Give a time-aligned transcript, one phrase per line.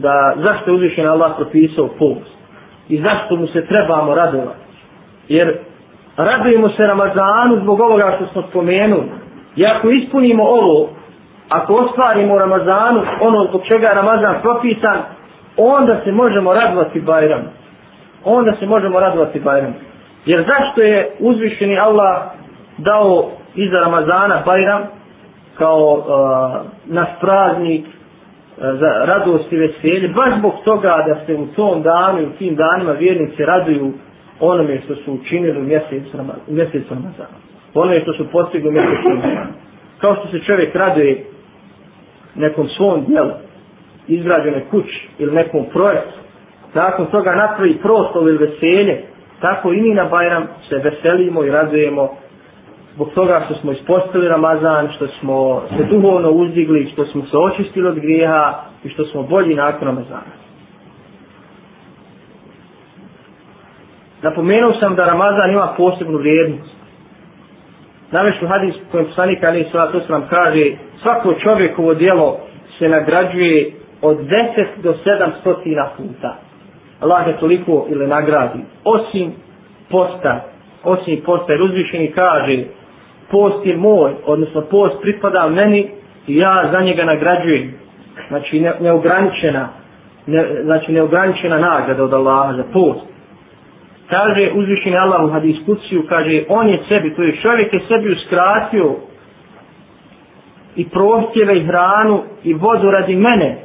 [0.00, 2.30] da zašto je uzvišen Allah propisao post
[2.88, 4.60] i zašto mu se trebamo radovati.
[5.28, 5.58] Jer
[6.16, 9.08] radujemo se Ramazanu zbog ovoga što smo spomenuli.
[9.56, 10.88] I ako ispunimo ovo,
[11.48, 14.98] ako ostvarimo Ramazanu ono zbog čega je Ramazan propisan,
[15.56, 17.42] onda se možemo radovati Bajram.
[18.24, 19.74] Onda se možemo radovati Bajram.
[20.26, 22.22] Jer zašto je uzvišeni Allah
[22.78, 24.82] dao iza Ramazana Bajram
[25.58, 26.04] kao uh,
[26.86, 27.86] naš praznik
[28.60, 32.30] E, za radost i veselje, baš zbog toga da se u tom danu i u
[32.38, 33.92] tim danima vjernici raduju
[34.40, 35.64] onome što su učinili u
[36.48, 37.36] mjesecu Ramazana.
[37.74, 39.46] Onome što su postigli u mjesecu Ramazana.
[40.00, 41.24] Kao što se čovjek raduje
[42.34, 43.30] nekom svom dijelu,
[44.08, 46.18] izgrađene kući ili nekom projektu,
[46.74, 49.02] nakon toga napravi prostor ili veselje,
[49.40, 52.16] tako i mi na Bajram se veselimo i radujemo
[52.94, 57.88] zbog toga što smo ispostili Ramazan, što smo se duhovno uzdigli, što smo se očistili
[57.88, 58.54] od grijeha
[58.84, 60.40] i što smo bolji nakon Ramazana.
[64.22, 66.70] Napomenuo sam da Ramazan ima posebnu vrijednost.
[68.10, 72.38] Navešu hadis kojem poslanik Ali Svala nam kaže svako čovjekovo dijelo
[72.78, 74.30] se nagrađuje od 10
[74.82, 74.94] do
[75.44, 76.36] 700 puta.
[77.00, 78.58] Allah je toliko ili nagradi.
[78.84, 79.32] Osim
[79.90, 80.40] posta,
[80.84, 82.64] osim posta, jer uzvišeni kaže
[83.30, 85.90] post je moj, odnosno post pripada meni
[86.26, 87.74] i ja za njega nagrađujem.
[88.28, 89.68] Znači ne, neograničena,
[90.26, 93.00] ne, znači neograničena nagrada od Allaha za post.
[94.10, 98.96] Kaže uzvišeni Allah u hadiskuciju, kaže on je sebi, to je čovjek je sebi uskratio
[100.76, 103.58] i prohtjeve i hranu i vodu radi mene.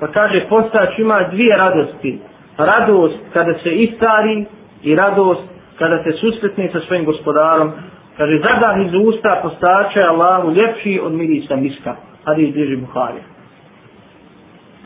[0.00, 2.18] Pa kaže postač ima dvije radosti.
[2.58, 4.44] Radost kada se istari
[4.82, 5.42] i radost
[5.78, 7.72] kada se susretne sa svojim gospodarom
[8.16, 11.96] Kaže, zadah iz usta postače Allahu ljepši od mirisa miska.
[12.24, 13.22] Hadis bliži Buharija.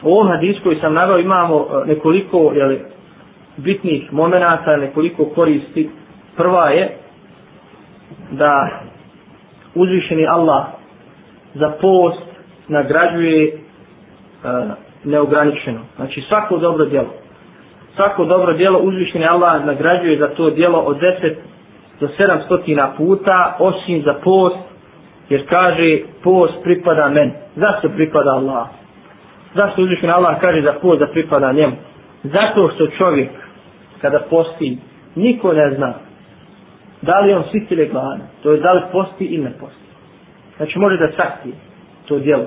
[0.02, 2.80] U ovom hadisu koji sam naveo imamo e, nekoliko jeli,
[3.56, 5.90] bitnih momenata, nekoliko koristi.
[6.36, 6.96] Prva je
[8.30, 8.68] da
[9.74, 10.66] uzvišeni Allah
[11.54, 12.22] za post
[12.68, 13.52] nagrađuje e,
[15.04, 15.80] neograničeno.
[15.96, 17.14] Znači svako dobro djelo.
[17.96, 21.34] Svako dobro djelo uzvišeni Allah nagrađuje za to djelo od 10
[22.00, 22.08] za
[22.50, 24.56] 700 puta osim za post
[25.28, 27.32] jer kaže post pripada meni.
[27.56, 28.66] zašto pripada Allah?
[29.54, 31.76] Zašto uzvišen Allah kaže za post da pripada njemu?
[32.22, 33.30] Zato što čovjek
[34.00, 34.78] kada posti
[35.14, 35.94] niko ne zna
[37.02, 39.90] da li on sit ili gladan to je da li posti ili ne posti.
[40.56, 41.52] Znači može da sakti
[42.08, 42.46] to djelo.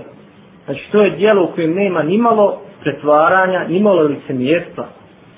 [0.66, 4.86] Znači to je djelo u kojem nema nimalo pretvaranja nimalo licemjerstva.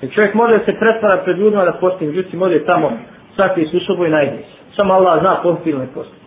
[0.00, 2.92] Jer čovjek može da se pretvara pred ljudima da posti, međutim može tamo
[3.36, 4.76] sakri su sobo najde se.
[4.76, 6.20] Samo Allah zna postoji ili ne postoji.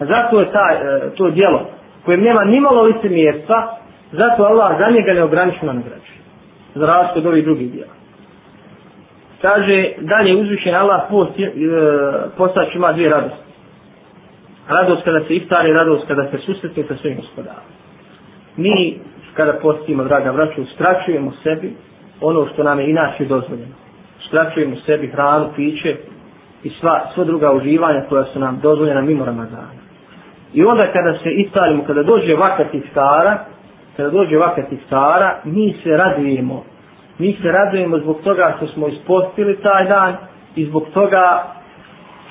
[0.00, 1.60] A zato je taj, e, to djelo
[2.04, 3.76] koje nema ni malo lice mjesta,
[4.12, 6.18] zato Allah za njega ne ograničeno nagrađuje.
[6.74, 7.92] Za razliku od ovih drugih djela.
[9.42, 11.50] Kaže, dalje uzvišen Allah post, e,
[12.36, 13.46] postać ima dvije radosti.
[14.68, 17.64] Radost kada se iftari, radost kada se susretne sa svojim gospodarom.
[18.56, 18.98] Mi,
[19.34, 21.72] kada postimo, draga braću, uskraćujemo sebi
[22.20, 23.85] ono što nam je inače dozvoljeno
[24.28, 25.96] skraćujemo sebi hranu, piće
[26.64, 29.76] i sva, sva druga uživanja koja su nam dozvoljena mimo Ramazana.
[30.54, 33.38] I onda kada se istarimo, kada dođe vakat iftara,
[33.96, 36.64] kada dođe vakat iftara, mi se radujemo.
[37.18, 40.16] Mi se radujemo zbog toga što smo ispostili taj dan
[40.56, 41.44] i zbog toga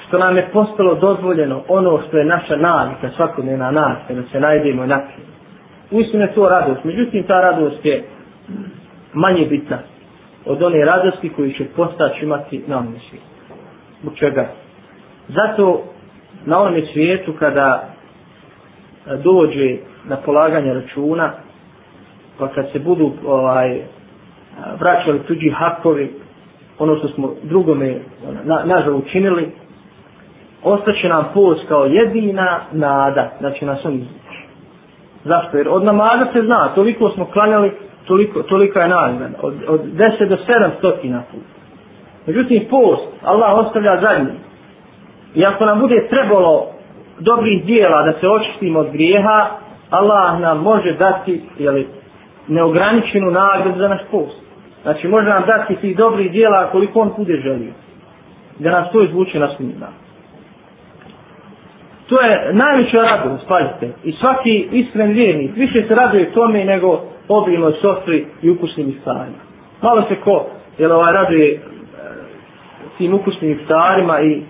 [0.08, 4.84] što nam je postalo dozvoljeno ono što je naša navika, svakodnevna navika, da se najdemo
[4.84, 5.26] i napijemo.
[5.92, 8.04] Uistinu je to radost, međutim ta radost je
[9.14, 9.78] manje bitna
[10.46, 13.28] od one radosti koji će postać imati na onom svijetu.
[14.02, 14.48] Zbog čega?
[15.28, 15.84] Zato
[16.46, 17.84] na onom svijetu kada
[19.08, 21.32] e, dođe na polaganje računa,
[22.40, 23.84] pa kad se budu ovaj, e,
[24.80, 26.14] vraćali tuđi hakovi,
[26.80, 27.96] ono što smo drugome
[28.28, 29.52] ono, na, nažal učinili,
[30.64, 34.46] ostaće nam post kao jedina nada da će nas on izvući.
[35.24, 35.58] Zašto?
[35.58, 37.72] Jer od namaza se zna, toliko smo klanjali,
[38.08, 41.56] toliko, tolika je nagrada, od, od 10 do 7 stotina puta.
[42.28, 44.40] Međutim, post, Allah ostavlja zadnji.
[45.36, 46.68] I ako nam bude trebalo
[47.20, 49.50] dobrih dijela da se očistimo od grijeha,
[49.90, 51.88] Allah nam može dati jeli,
[52.48, 54.46] neograničenu nagradu za naš post.
[54.84, 57.72] Znači, može nam dati tih dobrih dijela koliko on bude želio.
[58.60, 59.84] Da nas to izvuče na smijem
[62.10, 63.94] To je najveća radost, pazite.
[64.04, 69.39] I svaki iskren vjernik više se raduje tome nego obilnoj sofri i ukusnim iftarima.
[69.83, 70.47] Malo se ko,
[70.79, 71.59] jel ovaj raduje e,
[72.99, 74.43] tim ukusnim iftarima i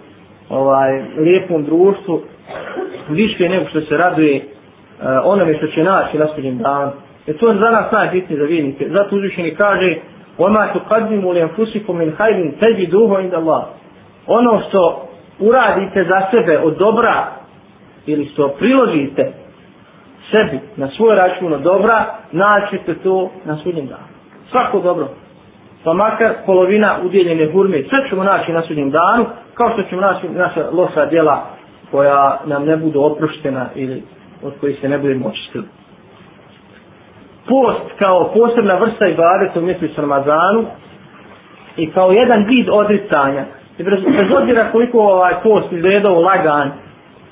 [0.49, 2.23] ovaj lijepom društvu
[3.09, 6.93] više nego što se raduje uh, onome što će naći na sudnjem danu.
[7.27, 8.89] Jer to je za nas najbitnije za vjernike.
[8.89, 9.97] Zato uzvišeni kaže
[10.39, 13.63] وَمَا تُقَدِّمُ لِيَنْفُسِكُمْ مِنْ خَيْرٍ تَجِدُوهُ عِنْدَ اللَّهِ
[14.27, 17.27] Ono što uradite za sebe od dobra
[18.07, 19.33] ili što priložite
[20.32, 24.08] sebi na svoj račun od dobra, naćete to na sudnjem danu.
[24.52, 25.08] Svako dobro.
[25.84, 30.30] Pa makar polovina udjeljene hurme, sve ćemo naći na sudnjem danu, kao što ćemo naći
[30.30, 31.46] naša loša djela
[31.92, 34.04] koja nam ne budu oproštena ili
[34.44, 35.66] od kojih se ne budemo očistili.
[37.50, 40.66] Post kao posebna vrsta ibadeta u mjesecu Ramazanu
[41.78, 43.46] i kao jedan vid odricanja,
[43.78, 46.72] i bez, bez obzira koliko ovaj post izgledao lagan,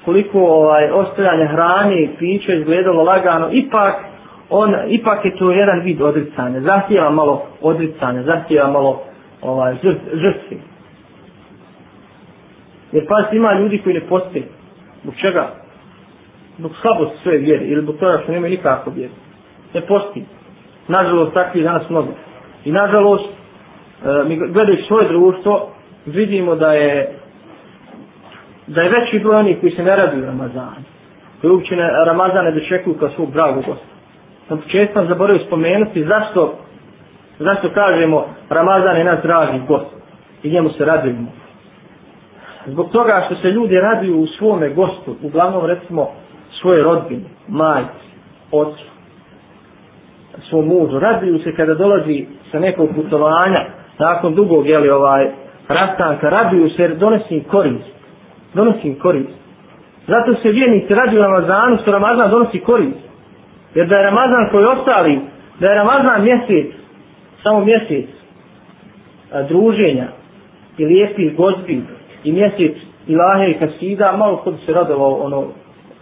[0.05, 3.95] koliko ovaj ostajanje hrane i pića izgledalo lagano, ipak
[4.49, 6.61] on ipak je to jedan vid odricanja.
[6.61, 9.01] Zahtijeva malo odricanja, zahtijeva malo
[9.41, 9.75] ovaj
[10.13, 10.57] žrtvi.
[12.91, 14.43] Jer pa ima ljudi koji ne postoje.
[15.03, 15.47] Zbog čega?
[16.57, 19.13] Zbog slabosti svoje vjere ili zbog toga što nema nikako vjere.
[19.73, 20.23] Ne posti.
[20.87, 22.11] Nažalost, takvi danas mnogo.
[22.65, 25.69] I nažalost, eh, mi gledajući svoje društvo,
[26.05, 27.17] vidimo da je
[28.67, 30.83] da je veći broj onih koji se ne radi u Ramazanu,
[31.41, 33.85] Koji uopće ne, Ramazane dočekuju kao svog dragog gosta.
[34.49, 36.53] Na početku sam zaboravio spomenuti zašto
[37.39, 39.85] zašto kažemo Ramazan je naš dragi gost
[40.43, 41.31] i njemu se radujemo.
[42.65, 46.09] Zbog toga što se ljudi raduju u svome gostu, uglavnom recimo
[46.61, 48.05] svoje rodbine, majci,
[48.51, 48.83] ocu,
[50.49, 53.65] svom mužu, raduju se kada dolazi sa nekog putovanja,
[53.99, 55.31] nakon dugog, jeli, ovaj,
[55.67, 57.92] rastanka, raduju se jer donosi korist.
[58.53, 59.43] Donosi im korist.
[60.07, 63.03] Zato se vjernici raduju Ramazanu, što Ramazan donosi korist.
[63.75, 65.19] Jer da je Ramazan koji ostali,
[65.59, 66.71] da je Ramazan mjesec,
[67.43, 68.05] samo mjesec
[69.31, 70.07] a, druženja
[70.77, 71.81] i lijepih gozbi
[72.23, 72.75] i mjesec
[73.07, 75.39] ilahe i kasida, malo kod se radilo ono,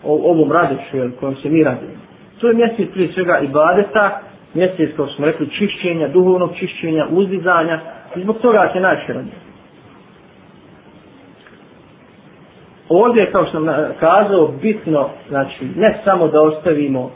[0.03, 1.91] o, ovom radeću kojom se mi radimo.
[2.39, 4.21] To je mjesec prije svega i badeta,
[4.53, 7.79] mjesec kao smo rekli čišćenja, duhovnog čišćenja, uzdizanja
[8.15, 9.50] i zbog toga se najčešće radimo.
[12.93, 13.67] Ovdje, kao što sam
[13.99, 17.11] kazao, bitno, znači, ne samo da ostavimo uh,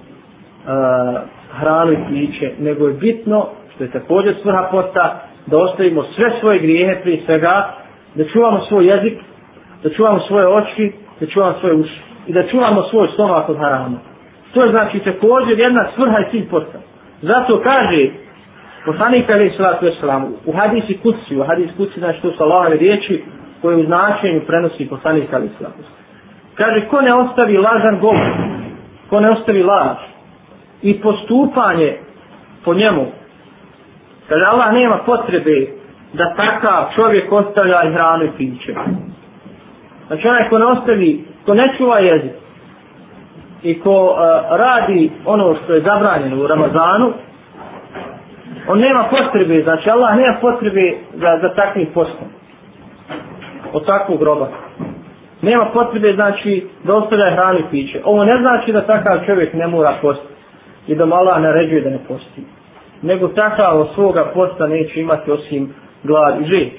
[1.59, 6.59] hranu i piće, nego je bitno, što je također svrha posta, da ostavimo sve svoje
[6.59, 7.73] grijehe prije svega,
[8.15, 9.19] da čuvamo svoj jezik,
[9.83, 13.97] da čuvamo svoje oči, da čuvamo svoje uši i da čuvamo svoj stomak od harama.
[14.53, 16.79] To je znači također jedna svrha i cilj posta.
[17.21, 18.09] Zato kaže
[18.85, 23.23] poslanik Ali Salatu Veselam u hadisi kuci, u hadisi kuci znači to su Allahove riječi
[23.61, 25.83] koje u značenju prenosi poslanik Ali Salatu
[26.55, 28.31] Kaže ko ne ostavi lažan govor,
[29.09, 29.97] ko ne ostavi laž
[30.81, 31.97] i postupanje
[32.65, 33.05] po njemu,
[34.29, 35.67] kaže Allah nema potrebe
[36.13, 38.73] da takav čovjek ostavlja i hranu i piće.
[40.07, 42.31] Znači onaj ko ne ostavi, ko ne čuva jezik
[43.63, 44.17] i ko uh,
[44.57, 47.13] radi ono što je zabranjeno u Ramazanu,
[48.67, 52.27] on nema potrebe, znači Allah nema potrebe za, za takvim postom.
[53.75, 54.47] Od takvog groba.
[55.41, 58.01] Nema potrebe, znači, da ostavlja hranu i piće.
[58.03, 60.33] Ovo ne znači da takav čovjek ne mora postiti
[60.87, 62.41] i da mu Allah naređuje da ne posti.
[63.01, 65.73] Nego takav od svoga posta neće imati osim
[66.03, 66.73] glad i žeć.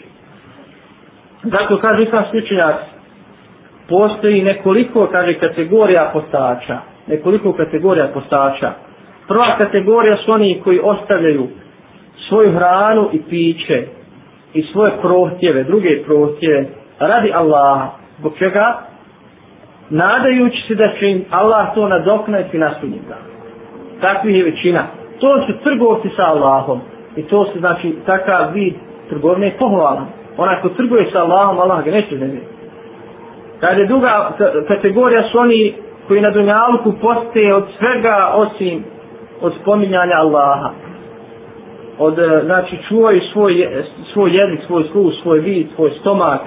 [1.43, 2.76] Zato kaže sam slučenjak,
[3.88, 6.78] postoji nekoliko, kaže, kategorija postača.
[7.06, 8.72] Nekoliko kategorija postača.
[9.28, 11.49] Prva kategorija su oni koji ostavljaju
[12.28, 13.87] svoju hranu i piće
[14.54, 16.66] i svoje prohtjeve, druge prohtjeve,
[16.99, 17.88] radi Allaha.
[18.19, 18.79] Zbog čega?
[19.91, 23.00] Nadajući se da će im Allah to nadoknati na sudnjem
[24.00, 24.87] Takvih je većina.
[25.21, 26.81] To su trgovci sa Allahom.
[27.17, 28.75] I to se znači takav vid
[29.09, 30.07] trgovine pohvala.
[30.37, 32.41] Onaj ko trguje sa Allahom, Allah ga neće zemlje.
[33.61, 34.31] Kada je druga
[34.69, 35.75] kategorija su oni
[36.09, 38.85] koji na dunjalku postoje od svega osim
[39.41, 40.71] od spominjanja Allaha.
[41.99, 46.41] Od, eh, znači, čuvaju svoj, svoj jezik, svoj sluh, svoj vid, svoj stomak.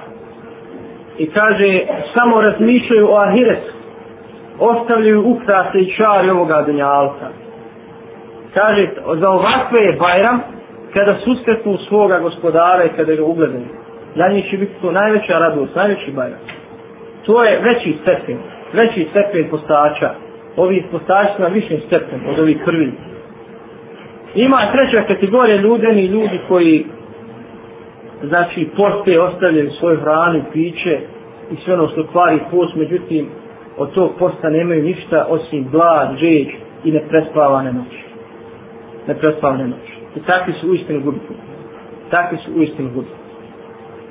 [1.22, 1.80] I kaže,
[2.14, 3.72] samo razmišljaju o ahiretu.
[4.58, 7.28] Ostavljaju ukrase i čari ovoga dunjalka.
[8.54, 8.88] Kaže,
[9.20, 10.40] za ovakve je Bajram,
[10.94, 13.68] kada susretnu svoga gospodara i kada ga ugledaju.
[14.16, 16.38] Za njih će biti to najveća radost, najveći bajram.
[17.26, 18.38] To je veći stepen,
[18.72, 20.10] veći stepen postača.
[20.56, 22.92] Ovi postači su na višem stepen od ovih krvi.
[24.34, 26.86] Ima treća kategorija ljudeni ljudi koji
[28.22, 30.98] znači poste ostavljaju svoju hranu piće
[31.52, 33.26] i sve ono što kvari post, međutim
[33.76, 36.48] od tog posta nemaju ništa osim glad, žeđ
[36.84, 38.04] i neprespavane noći.
[39.06, 39.92] Neprespavane noći.
[40.16, 41.36] I takvi su uistinu gubitni.
[42.10, 43.19] Takvi su uistinu gubitni.